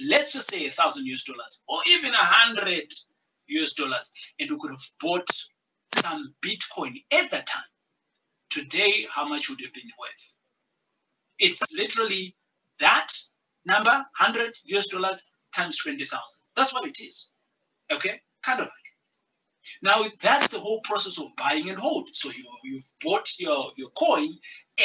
let's 0.08 0.32
just 0.32 0.48
say 0.48 0.66
a 0.66 0.72
thousand 0.72 1.06
US 1.06 1.24
dollars 1.24 1.62
or 1.68 1.80
even 1.90 2.14
a 2.14 2.18
hundred 2.18 2.92
US 3.48 3.74
dollars, 3.74 4.12
and 4.40 4.50
we 4.50 4.58
could 4.60 4.72
have 4.72 4.80
bought 5.02 5.28
some 5.88 6.34
Bitcoin 6.44 7.02
at 7.12 7.30
that 7.32 7.48
time, 7.48 7.64
today, 8.50 9.06
how 9.10 9.26
much 9.26 9.50
would 9.50 9.60
it 9.60 9.66
have 9.66 9.74
been 9.74 9.90
worth? 10.00 10.36
It's 11.40 11.74
literally 11.76 12.36
that 12.80 13.08
number, 13.66 13.90
100 13.90 14.52
US 14.66 14.88
dollars 14.88 15.28
times 15.54 15.78
20,000. 15.82 16.20
That's 16.56 16.74
what 16.74 16.88
it 16.88 17.00
is. 17.00 17.30
Okay? 17.92 18.20
Kind 18.44 18.60
of. 18.60 18.68
Now 19.82 20.04
that's 20.20 20.48
the 20.48 20.58
whole 20.58 20.80
process 20.80 21.20
of 21.20 21.34
buying 21.36 21.68
and 21.68 21.78
hold. 21.78 22.08
So 22.12 22.30
you, 22.30 22.44
you've 22.64 22.88
bought 23.02 23.28
your, 23.38 23.72
your 23.76 23.90
coin 23.90 24.34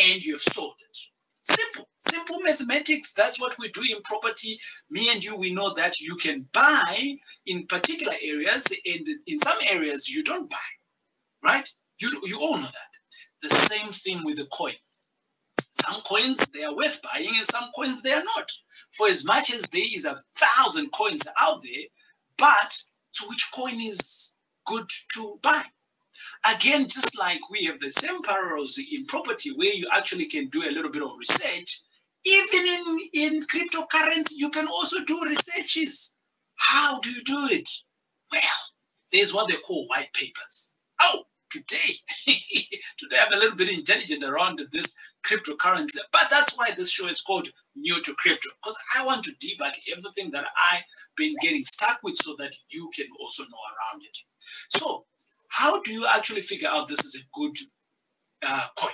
and 0.09 0.23
you've 0.23 0.41
sold 0.41 0.75
it. 0.81 0.97
Simple, 1.45 1.89
simple 1.97 2.39
mathematics. 2.39 3.13
That's 3.13 3.39
what 3.39 3.55
we 3.59 3.67
do 3.69 3.81
in 3.81 4.01
property. 4.03 4.57
Me 4.89 5.09
and 5.11 5.21
you, 5.21 5.35
we 5.35 5.53
know 5.53 5.73
that 5.73 5.99
you 5.99 6.15
can 6.15 6.47
buy 6.53 7.17
in 7.45 7.67
particular 7.67 8.13
areas, 8.23 8.71
and 8.85 9.05
in 9.27 9.37
some 9.37 9.57
areas 9.69 10.09
you 10.09 10.23
don't 10.23 10.49
buy, 10.49 10.57
right? 11.43 11.67
You, 11.99 12.21
you 12.23 12.39
all 12.39 12.55
know 12.55 12.63
that. 12.63 12.91
The 13.41 13.49
same 13.49 13.91
thing 13.91 14.23
with 14.23 14.37
the 14.37 14.45
coin. 14.45 14.75
Some 15.71 15.99
coins 16.01 16.39
they 16.53 16.63
are 16.63 16.75
worth 16.75 17.01
buying, 17.01 17.35
and 17.35 17.45
some 17.45 17.69
coins 17.75 18.01
they 18.01 18.13
are 18.13 18.23
not. 18.23 18.49
For 18.91 19.09
as 19.09 19.25
much 19.25 19.53
as 19.53 19.63
there 19.63 19.83
is 19.93 20.05
a 20.05 20.15
thousand 20.37 20.91
coins 20.91 21.27
out 21.41 21.61
there, 21.61 21.83
but 22.37 22.73
to 23.15 23.25
which 23.27 23.51
coin 23.53 23.81
is 23.81 24.32
good 24.65 24.89
to 25.13 25.39
buy. 25.41 25.63
Again, 26.53 26.88
just 26.88 27.17
like 27.17 27.39
we 27.50 27.65
have 27.65 27.79
the 27.79 27.89
same 27.89 28.22
parallels 28.22 28.79
in 28.91 29.05
property 29.05 29.51
where 29.51 29.74
you 29.74 29.88
actually 29.93 30.25
can 30.25 30.48
do 30.50 30.63
a 30.63 30.72
little 30.72 30.91
bit 30.91 31.03
of 31.03 31.12
research, 31.17 31.82
even 32.25 32.67
in, 32.67 33.10
in 33.13 33.41
cryptocurrency, 33.43 34.34
you 34.38 34.50
can 34.50 34.67
also 34.67 35.03
do 35.05 35.20
researches. 35.25 36.15
How 36.55 37.00
do 37.01 37.12
you 37.12 37.24
do 37.24 37.48
it? 37.51 37.70
Well, 38.32 38.41
there's 39.12 39.34
what 39.34 39.50
they 39.50 39.58
call 39.58 39.88
white 39.88 40.13
papers. 40.13 40.75
Oh, 41.01 41.24
today, 41.50 41.93
today 42.98 43.17
I'm 43.25 43.34
a 43.34 43.38
little 43.38 43.58
bit 43.58 43.70
intelligent 43.70 44.24
around 44.24 44.62
this 44.72 44.96
cryptocurrency, 45.25 45.98
but 46.12 46.27
that's 46.29 46.58
why 46.58 46.72
this 46.72 46.91
show 46.91 47.08
is 47.08 47.22
called 47.22 47.50
New 47.75 48.01
to 48.01 48.15
Crypto, 48.20 48.50
because 48.62 48.77
I 48.98 49.05
want 49.05 49.24
to 49.25 49.32
debug 49.32 49.74
everything 49.96 50.32
that 50.32 50.46
I've 50.72 50.84
been 51.15 51.36
getting 51.41 51.63
stuck 51.63 52.00
with 52.03 52.15
so 52.17 52.36
that 52.39 52.53
you 52.70 52.89
can 52.96 53.08
also 53.20 53.43
know 53.43 53.50
around 53.50 54.03
it. 54.03 54.17
So, 54.70 55.05
how 55.50 55.82
do 55.82 55.93
you 55.93 56.08
actually 56.13 56.41
figure 56.41 56.70
out 56.70 56.88
this 56.88 57.05
is 57.05 57.22
a 57.22 57.25
good 57.34 57.55
uh, 58.46 58.65
coin? 58.77 58.91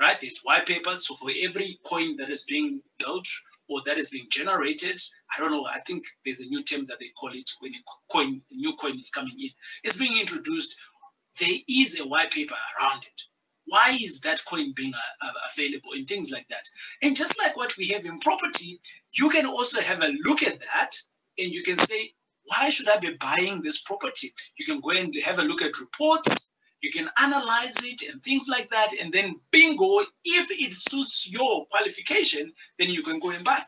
Right? 0.00 0.18
There's 0.18 0.40
white 0.44 0.66
papers. 0.66 1.06
So 1.06 1.14
for 1.14 1.30
every 1.42 1.78
coin 1.86 2.16
that 2.16 2.30
is 2.30 2.44
being 2.44 2.80
built 2.98 3.28
or 3.68 3.82
that 3.84 3.98
is 3.98 4.08
being 4.08 4.26
generated, 4.30 4.98
I 5.36 5.40
don't 5.40 5.50
know. 5.50 5.66
I 5.66 5.80
think 5.80 6.04
there's 6.24 6.40
a 6.40 6.48
new 6.48 6.62
term 6.62 6.86
that 6.86 7.00
they 7.00 7.10
call 7.20 7.34
it 7.34 7.50
when 7.60 7.74
a 7.74 7.78
coin, 8.10 8.40
a 8.50 8.54
new 8.54 8.72
coin 8.76 8.98
is 8.98 9.10
coming 9.10 9.36
in. 9.38 9.50
It's 9.84 9.98
being 9.98 10.18
introduced. 10.18 10.74
There 11.38 11.58
is 11.68 12.00
a 12.00 12.08
white 12.08 12.30
paper 12.30 12.56
around 12.80 13.04
it. 13.04 13.20
Why 13.66 13.96
is 14.02 14.20
that 14.20 14.40
coin 14.48 14.72
being 14.74 14.94
uh, 14.94 15.26
uh, 15.28 15.32
available 15.54 15.92
and 15.92 16.08
things 16.08 16.30
like 16.30 16.48
that? 16.48 16.64
And 17.02 17.14
just 17.14 17.38
like 17.38 17.56
what 17.56 17.76
we 17.76 17.88
have 17.88 18.06
in 18.06 18.18
property, 18.20 18.80
you 19.12 19.28
can 19.28 19.44
also 19.44 19.80
have 19.82 20.02
a 20.02 20.16
look 20.24 20.42
at 20.42 20.60
that 20.60 20.96
and 21.40 21.52
you 21.52 21.62
can 21.62 21.76
say, 21.76 22.12
why 22.44 22.68
should 22.68 22.88
I 22.88 22.98
be 22.98 23.16
buying 23.20 23.62
this 23.62 23.82
property? 23.82 24.32
You 24.58 24.64
can 24.66 24.80
go 24.80 24.90
and 24.90 25.14
have 25.24 25.38
a 25.38 25.44
look 25.44 25.62
at 25.62 25.80
reports, 25.80 26.52
you 26.82 26.90
can 26.90 27.08
analyze 27.22 27.76
it 27.84 28.08
and 28.08 28.22
things 28.22 28.48
like 28.50 28.68
that. 28.70 28.88
And 29.00 29.12
then 29.12 29.36
bingo, 29.50 30.00
if 30.24 30.50
it 30.50 30.74
suits 30.74 31.30
your 31.30 31.66
qualification, 31.66 32.52
then 32.78 32.90
you 32.90 33.02
can 33.02 33.18
go 33.18 33.30
and 33.30 33.44
buy. 33.44 33.60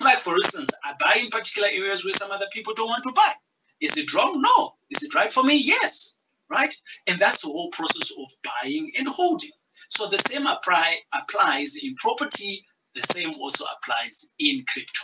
Like 0.00 0.18
for 0.18 0.34
instance, 0.34 0.70
I 0.84 0.92
buy 0.98 1.20
in 1.20 1.28
particular 1.28 1.68
areas 1.68 2.04
where 2.04 2.14
some 2.14 2.30
other 2.30 2.46
people 2.52 2.74
don't 2.74 2.88
want 2.88 3.04
to 3.04 3.12
buy. 3.12 3.32
Is 3.80 3.96
it 3.96 4.12
wrong? 4.14 4.40
No. 4.40 4.74
Is 4.90 5.02
it 5.02 5.14
right 5.14 5.32
for 5.32 5.44
me? 5.44 5.56
Yes. 5.56 6.16
Right? 6.50 6.74
And 7.06 7.18
that's 7.18 7.42
the 7.42 7.48
whole 7.48 7.70
process 7.70 8.10
of 8.18 8.30
buying 8.42 8.90
and 8.96 9.06
holding. 9.06 9.50
So 9.88 10.06
the 10.06 10.18
same 10.18 10.46
apply, 10.46 10.98
applies 11.12 11.76
in 11.82 11.94
property, 11.96 12.64
the 12.94 13.02
same 13.02 13.34
also 13.34 13.64
applies 13.76 14.32
in 14.38 14.64
crypto. 14.68 15.00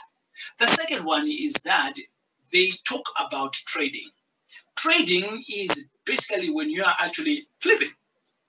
The 0.59 0.67
second 0.67 1.05
one 1.05 1.29
is 1.29 1.55
that 1.65 1.95
they 2.53 2.73
talk 2.87 3.05
about 3.19 3.53
trading. 3.53 4.09
Trading 4.77 5.45
is 5.49 5.87
basically 6.05 6.51
when 6.51 6.71
you 6.71 6.85
are 6.85 6.95
actually 6.99 7.47
flipping. 7.61 7.91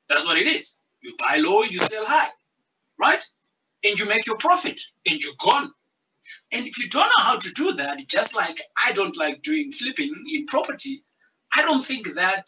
That's 0.10 0.25
what 0.25 0.38
it 0.38 0.48
is. 0.48 0.81
You 1.01 1.15
buy 1.17 1.38
low, 1.38 1.63
you 1.63 1.77
sell 1.77 2.05
high, 2.05 2.29
right? 3.00 3.24
And 3.83 3.98
you 4.00 4.05
make 4.07 4.25
your 4.25 4.38
profit 4.38 4.79
and 5.10 5.21
you're 5.21 5.33
gone. 5.39 5.71
And 6.53 6.67
if 6.67 6.77
you 6.77 6.89
don't 6.89 7.07
know 7.07 7.24
how 7.24 7.38
to 7.38 7.53
do 7.53 7.74
that, 7.74 8.00
just 8.07 8.36
like 8.36 8.62
I 8.83 8.91
don't 8.91 9.17
like 9.17 9.41
doing 9.41 9.71
flipping 9.71 10.13
in 10.31 10.45
property, 10.45 11.03
I 11.55 11.62
don't 11.63 11.83
think 11.83 12.13
that 12.15 12.45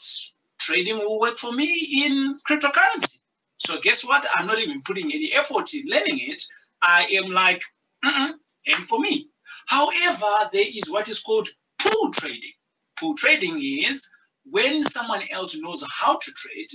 trading 0.60 1.00
will 1.00 1.20
work 1.20 1.38
for 1.38 1.52
me 1.54 2.04
in 2.06 2.38
cryptocurrency. 2.50 3.20
So 3.58 3.80
guess 3.80 4.06
what? 4.06 4.26
I'm 4.36 4.46
not 4.46 4.60
even 4.60 4.82
putting 4.84 5.12
any 5.14 5.32
effort 5.34 5.74
in 5.74 5.86
learning 5.88 6.20
it. 6.20 6.42
I 6.82 7.08
am 7.12 7.32
like, 7.32 7.62
mm-mm, 8.04 8.34
and 8.68 8.86
for 8.86 9.00
me. 9.00 9.30
However, 9.68 10.50
there 10.52 10.66
is 10.68 10.90
what 10.90 11.10
is 11.10 11.22
called 11.22 11.48
pool 11.80 12.12
trading. 12.12 12.54
Pool 13.00 13.16
trading 13.16 13.60
is 13.62 14.10
when 14.46 14.84
someone 14.84 15.24
else 15.32 15.58
knows 15.58 15.84
how 15.90 16.18
to 16.18 16.32
trade 16.34 16.70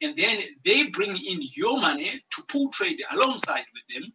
and 0.00 0.16
then 0.16 0.42
they 0.64 0.88
bring 0.88 1.10
in 1.10 1.40
your 1.54 1.78
money 1.78 2.22
to 2.30 2.42
pool 2.48 2.70
trade 2.70 3.02
alongside 3.12 3.64
with 3.74 3.94
them. 3.94 4.12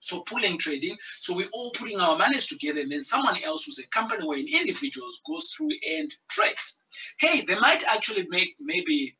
So 0.00 0.22
pooling 0.22 0.58
trading. 0.58 0.96
So 1.18 1.34
we're 1.34 1.48
all 1.52 1.70
putting 1.76 2.00
our 2.00 2.16
monies 2.16 2.46
together 2.46 2.80
and 2.80 2.90
then 2.90 3.02
someone 3.02 3.40
else 3.42 3.64
who's 3.64 3.78
a 3.78 3.86
company 3.88 4.24
or 4.24 4.34
an 4.34 4.48
individual 4.48 5.08
goes 5.26 5.48
through 5.48 5.70
and 5.96 6.12
trades. 6.28 6.82
Hey, 7.20 7.44
they 7.46 7.58
might 7.58 7.84
actually 7.92 8.26
make 8.28 8.54
maybe 8.60 9.16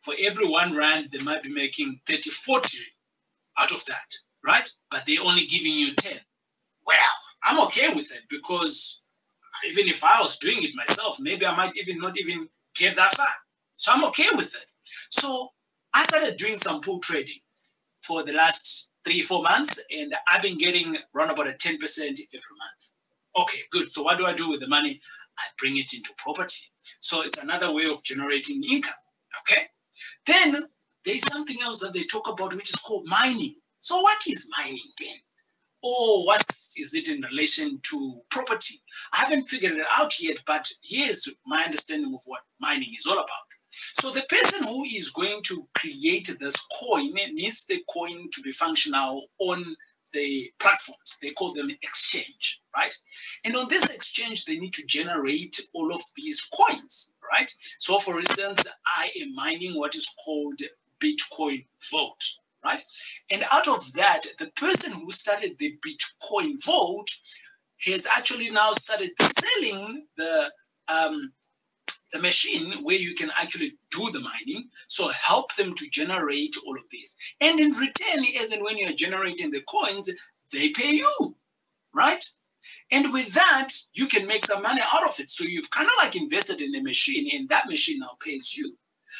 for 0.00 0.14
every 0.20 0.46
one 0.46 0.76
rand, 0.76 1.08
they 1.10 1.24
might 1.24 1.42
be 1.42 1.50
making 1.50 1.98
30, 2.06 2.30
40 2.30 2.78
out 3.58 3.72
of 3.72 3.82
that, 3.86 4.14
right? 4.44 4.68
But 4.90 5.04
they're 5.06 5.22
only 5.22 5.46
giving 5.46 5.72
you 5.72 5.94
10 5.94 6.20
well, 6.86 6.98
I'm 7.44 7.60
okay 7.66 7.92
with 7.94 8.12
it 8.12 8.22
because 8.28 9.02
even 9.66 9.88
if 9.88 10.04
I 10.04 10.20
was 10.20 10.38
doing 10.38 10.62
it 10.62 10.74
myself, 10.74 11.18
maybe 11.20 11.46
I 11.46 11.56
might 11.56 11.76
even 11.76 11.98
not 11.98 12.18
even 12.18 12.48
get 12.76 12.96
that 12.96 13.14
far. 13.14 13.26
So 13.76 13.92
I'm 13.92 14.04
okay 14.06 14.28
with 14.34 14.54
it. 14.54 14.66
So 15.10 15.48
I 15.94 16.02
started 16.04 16.36
doing 16.36 16.56
some 16.56 16.80
pool 16.80 17.00
trading 17.00 17.38
for 18.06 18.22
the 18.22 18.32
last 18.32 18.90
three, 19.04 19.22
four 19.22 19.42
months, 19.42 19.82
and 19.90 20.14
I've 20.28 20.42
been 20.42 20.58
getting 20.58 20.96
around 21.14 21.30
about 21.30 21.46
a 21.46 21.52
10% 21.52 21.74
every 21.78 22.10
month. 22.10 22.90
Okay, 23.36 23.60
good. 23.70 23.88
So 23.88 24.02
what 24.02 24.18
do 24.18 24.26
I 24.26 24.32
do 24.32 24.48
with 24.50 24.60
the 24.60 24.68
money? 24.68 25.00
I 25.38 25.42
bring 25.58 25.76
it 25.76 25.92
into 25.92 26.10
property. 26.18 26.70
So 27.00 27.22
it's 27.22 27.42
another 27.42 27.72
way 27.72 27.86
of 27.86 28.02
generating 28.04 28.62
income. 28.64 28.94
Okay. 29.40 29.62
Then 30.26 30.64
there's 31.04 31.26
something 31.30 31.56
else 31.62 31.80
that 31.80 31.92
they 31.92 32.04
talk 32.04 32.28
about, 32.28 32.54
which 32.54 32.70
is 32.70 32.76
called 32.76 33.06
mining. 33.06 33.56
So 33.80 34.00
what 34.00 34.18
is 34.26 34.48
mining 34.58 34.80
then? 34.98 35.16
Or 35.84 36.24
what 36.24 36.42
is 36.78 36.94
it 36.94 37.08
in 37.08 37.20
relation 37.20 37.78
to 37.82 38.22
property? 38.30 38.76
I 39.12 39.18
haven't 39.18 39.44
figured 39.44 39.76
it 39.76 39.86
out 39.94 40.18
yet, 40.18 40.38
but 40.46 40.66
here's 40.82 41.28
my 41.46 41.62
understanding 41.62 42.14
of 42.14 42.22
what 42.26 42.40
mining 42.58 42.94
is 42.96 43.06
all 43.06 43.18
about. 43.18 43.28
So 43.70 44.10
the 44.10 44.24
person 44.30 44.66
who 44.66 44.84
is 44.84 45.10
going 45.10 45.42
to 45.42 45.68
create 45.76 46.34
this 46.40 46.56
coin 46.80 47.12
needs 47.12 47.66
the 47.66 47.84
coin 47.92 48.30
to 48.32 48.40
be 48.40 48.50
functional 48.50 49.26
on 49.38 49.76
the 50.14 50.50
platforms. 50.58 51.18
They 51.20 51.30
call 51.30 51.52
them 51.52 51.70
exchange, 51.82 52.62
right? 52.74 52.94
And 53.44 53.54
on 53.54 53.68
this 53.68 53.94
exchange, 53.94 54.46
they 54.46 54.56
need 54.56 54.72
to 54.74 54.86
generate 54.86 55.60
all 55.74 55.92
of 55.92 56.00
these 56.16 56.48
coins, 56.56 57.12
right? 57.30 57.52
So 57.78 57.98
for 57.98 58.18
instance, 58.18 58.66
I 58.86 59.10
am 59.20 59.34
mining 59.34 59.78
what 59.78 59.94
is 59.94 60.08
called 60.24 60.60
Bitcoin 60.98 61.66
Vault 61.90 62.24
right? 62.64 62.82
And 63.30 63.44
out 63.52 63.68
of 63.68 63.92
that, 63.94 64.22
the 64.38 64.50
person 64.56 64.92
who 64.92 65.10
started 65.10 65.56
the 65.58 65.76
Bitcoin 65.86 66.64
Vault 66.64 67.10
has 67.86 68.06
actually 68.06 68.50
now 68.50 68.72
started 68.72 69.10
selling 69.18 70.06
the 70.16 70.50
um, 70.88 71.32
the 72.12 72.20
machine 72.20 72.72
where 72.84 72.96
you 72.96 73.14
can 73.14 73.30
actually 73.36 73.76
do 73.90 74.10
the 74.12 74.20
mining. 74.20 74.68
So 74.86 75.08
help 75.08 75.54
them 75.56 75.74
to 75.74 75.90
generate 75.90 76.54
all 76.64 76.76
of 76.76 76.84
this. 76.90 77.16
And 77.40 77.58
in 77.58 77.70
return, 77.72 78.24
as 78.40 78.52
and 78.52 78.62
when 78.62 78.78
you're 78.78 78.92
generating 78.92 79.50
the 79.50 79.62
coins, 79.62 80.10
they 80.52 80.70
pay 80.70 80.92
you, 80.92 81.36
right? 81.94 82.22
And 82.92 83.12
with 83.12 83.32
that, 83.34 83.68
you 83.94 84.06
can 84.06 84.26
make 84.26 84.44
some 84.44 84.62
money 84.62 84.80
out 84.92 85.08
of 85.08 85.18
it. 85.18 85.28
So 85.28 85.44
you've 85.44 85.70
kind 85.70 85.88
of 85.88 85.94
like 85.98 86.14
invested 86.14 86.60
in 86.60 86.74
a 86.76 86.82
machine, 86.82 87.28
and 87.34 87.48
that 87.48 87.66
machine 87.66 87.98
now 87.98 88.16
pays 88.24 88.56
you. 88.56 88.76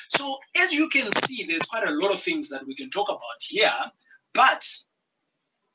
So 0.09 0.39
as 0.63 0.73
you 0.73 0.89
can 0.89 1.11
see, 1.23 1.45
there's 1.45 1.63
quite 1.63 1.87
a 1.87 1.93
lot 1.93 2.13
of 2.13 2.21
things 2.21 2.49
that 2.51 2.67
we 2.67 2.75
can 2.75 2.91
talk 2.91 3.09
about 3.09 3.21
here, 3.41 3.73
but 4.33 4.65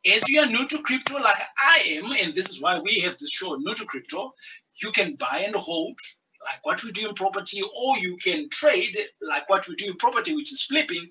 as 0.06 0.30
you 0.30 0.40
are 0.40 0.46
new 0.46 0.66
to 0.68 0.82
crypto 0.84 1.16
like 1.16 1.42
I 1.58 1.82
am, 1.88 2.12
and 2.12 2.34
this 2.34 2.50
is 2.50 2.62
why 2.62 2.80
we 2.80 3.00
have 3.02 3.18
this 3.18 3.32
show, 3.32 3.56
New 3.56 3.74
to 3.74 3.86
Crypto, 3.86 4.34
you 4.82 4.92
can 4.92 5.16
buy 5.16 5.44
and 5.46 5.56
hold 5.56 5.98
like 6.46 6.66
what 6.66 6.84
we 6.84 6.92
do 6.92 7.10
in 7.10 7.14
property, 7.16 7.62
or 7.62 7.98
you 7.98 8.16
can 8.18 8.48
trade 8.50 8.96
like 9.22 9.50
what 9.50 9.68
we 9.68 9.76
do 9.76 9.88
in 9.88 9.98
property, 9.98 10.36
which 10.36 10.54
is 10.54 10.64
flipping, 10.64 11.10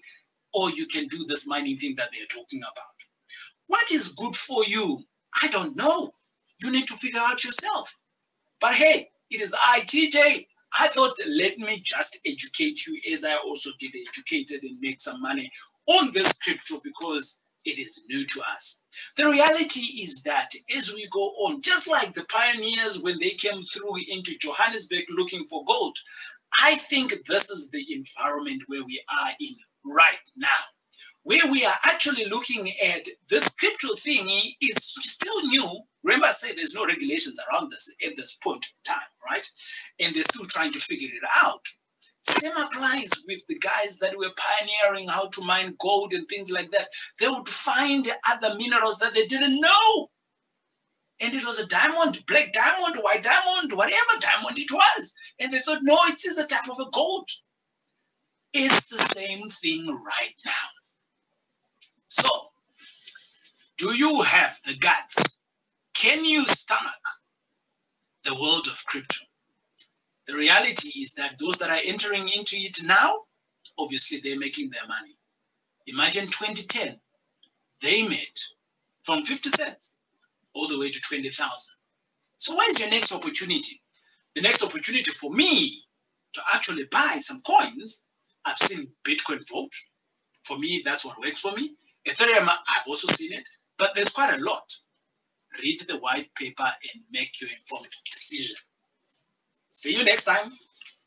or 0.54 0.70
you 0.70 0.86
can 0.86 1.06
do 1.08 1.24
this 1.26 1.46
mining 1.46 1.76
thing 1.76 1.94
that 1.96 2.08
they're 2.12 2.26
talking 2.26 2.62
about. 2.62 2.94
What 3.66 3.90
is 3.92 4.14
good 4.14 4.34
for 4.34 4.64
you? 4.64 5.04
I 5.42 5.48
don't 5.48 5.76
know. 5.76 6.10
You 6.62 6.72
need 6.72 6.86
to 6.86 6.94
figure 6.94 7.20
out 7.22 7.44
yourself. 7.44 7.94
But 8.60 8.72
hey, 8.72 9.10
it 9.30 9.42
is 9.42 9.54
I, 9.54 9.80
TJ, 9.82 10.46
I 10.78 10.88
thought, 10.88 11.16
let 11.26 11.58
me 11.58 11.80
just 11.84 12.18
educate 12.26 12.86
you 12.86 13.00
as 13.12 13.24
I 13.24 13.36
also 13.36 13.70
get 13.78 13.92
educated 14.08 14.62
and 14.62 14.78
make 14.80 15.00
some 15.00 15.20
money 15.20 15.50
on 15.86 16.10
this 16.12 16.36
crypto 16.38 16.76
because 16.84 17.42
it 17.64 17.78
is 17.78 18.00
new 18.08 18.24
to 18.24 18.42
us. 18.54 18.82
The 19.16 19.28
reality 19.28 20.02
is 20.02 20.22
that 20.22 20.50
as 20.74 20.92
we 20.94 21.08
go 21.12 21.30
on, 21.46 21.60
just 21.60 21.90
like 21.90 22.12
the 22.14 22.24
pioneers 22.24 23.02
when 23.02 23.18
they 23.20 23.30
came 23.30 23.64
through 23.64 23.96
into 24.08 24.36
Johannesburg 24.38 25.04
looking 25.10 25.46
for 25.46 25.64
gold, 25.64 25.96
I 26.62 26.76
think 26.76 27.14
this 27.26 27.50
is 27.50 27.70
the 27.70 27.84
environment 27.92 28.62
where 28.66 28.84
we 28.84 29.02
are 29.10 29.32
in 29.40 29.56
right 29.84 30.28
now 30.36 30.48
where 31.28 31.52
we 31.52 31.62
are 31.62 31.74
actually 31.84 32.24
looking 32.26 32.72
at 32.80 33.04
this 33.28 33.54
crypto 33.56 33.94
thing 33.96 34.26
is 34.62 34.76
still 34.78 35.42
new. 35.42 35.80
Remember, 36.02 36.24
I 36.24 36.30
said 36.30 36.56
there's 36.56 36.74
no 36.74 36.86
regulations 36.86 37.38
around 37.52 37.70
this 37.70 37.94
at 38.02 38.16
this 38.16 38.38
point 38.42 38.64
in 38.64 38.94
time, 38.94 39.08
right? 39.30 39.46
And 40.00 40.14
they're 40.14 40.22
still 40.22 40.44
trying 40.46 40.72
to 40.72 40.80
figure 40.80 41.08
it 41.08 41.28
out. 41.42 41.64
Same 42.22 42.56
applies 42.56 43.10
with 43.26 43.38
the 43.48 43.58
guys 43.58 43.98
that 44.00 44.16
were 44.16 44.30
pioneering 44.36 45.08
how 45.08 45.28
to 45.28 45.44
mine 45.44 45.74
gold 45.78 46.12
and 46.12 46.28
things 46.28 46.50
like 46.50 46.70
that. 46.72 46.88
They 47.18 47.28
would 47.28 47.48
find 47.48 48.06
other 48.30 48.54
minerals 48.56 48.98
that 48.98 49.14
they 49.14 49.24
didn't 49.26 49.60
know. 49.60 50.10
And 51.20 51.34
it 51.34 51.44
was 51.44 51.58
a 51.58 51.66
diamond, 51.66 52.24
black 52.26 52.52
diamond, 52.52 52.96
white 53.02 53.22
diamond, 53.22 53.72
whatever 53.72 54.20
diamond 54.20 54.58
it 54.58 54.70
was. 54.70 55.14
And 55.40 55.52
they 55.52 55.58
thought, 55.58 55.80
no, 55.82 55.96
it 56.06 56.24
is 56.24 56.38
a 56.38 56.46
type 56.46 56.68
of 56.70 56.78
a 56.78 56.90
gold. 56.90 57.28
It's 58.52 58.88
the 58.88 58.98
same 58.98 59.48
thing 59.48 59.86
right 59.86 60.34
now. 60.44 60.52
So, 62.06 62.28
do 63.78 63.94
you 63.94 64.22
have 64.22 64.58
the 64.64 64.76
guts? 64.76 65.38
Can 65.94 66.24
you 66.24 66.46
stomach 66.46 66.92
the 68.28 68.34
world 68.34 68.66
of 68.66 68.84
crypto? 68.84 69.24
The 70.26 70.34
reality 70.34 71.00
is 71.00 71.14
that 71.14 71.38
those 71.38 71.56
that 71.58 71.70
are 71.70 71.80
entering 71.84 72.28
into 72.28 72.56
it 72.56 72.76
now, 72.84 73.20
obviously 73.78 74.20
they're 74.20 74.38
making 74.38 74.68
their 74.68 74.86
money. 74.86 75.16
Imagine 75.86 76.26
2010, 76.26 77.00
they 77.80 78.02
made 78.06 78.38
from 79.02 79.24
50 79.24 79.48
cents 79.48 79.96
all 80.52 80.68
the 80.68 80.78
way 80.78 80.90
to 80.90 81.00
20,000. 81.00 81.74
So 82.36 82.54
where's 82.54 82.78
your 82.78 82.90
next 82.90 83.12
opportunity? 83.12 83.80
The 84.34 84.42
next 84.42 84.62
opportunity 84.62 85.10
for 85.10 85.32
me 85.32 85.82
to 86.34 86.42
actually 86.54 86.84
buy 86.92 87.16
some 87.20 87.40
coins, 87.40 88.08
I've 88.44 88.58
seen 88.58 88.88
Bitcoin 89.04 89.40
Vault. 89.48 89.72
For 90.42 90.58
me, 90.58 90.82
that's 90.84 91.06
what 91.06 91.18
works 91.18 91.40
for 91.40 91.52
me. 91.52 91.74
Ethereum, 92.06 92.48
I've 92.48 92.86
also 92.86 93.10
seen 93.14 93.32
it, 93.32 93.48
but 93.78 93.94
there's 93.94 94.10
quite 94.10 94.38
a 94.38 94.44
lot. 94.44 94.70
Read 95.62 95.80
the 95.88 95.98
white 95.98 96.32
paper 96.34 96.64
and 96.64 97.02
make 97.10 97.40
your 97.40 97.50
informed 97.50 97.88
decision. 98.10 98.56
See 99.70 99.96
you 99.96 100.04
next 100.04 100.24
time. 100.24 100.50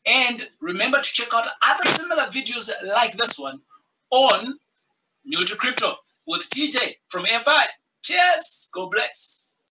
And 0.06 0.48
remember 0.60 0.98
to 0.98 1.12
check 1.12 1.28
out 1.34 1.46
other 1.66 1.84
similar 1.84 2.22
videos 2.24 2.70
like 2.86 3.16
this 3.16 3.38
one 3.38 3.60
on 4.10 4.58
New 5.24 5.44
to 5.44 5.56
Crypto 5.56 5.94
with 6.26 6.48
TJ 6.50 6.96
from 7.08 7.24
M5. 7.24 7.58
Cheers. 8.02 8.70
God 8.74 8.90
bless. 8.90 9.51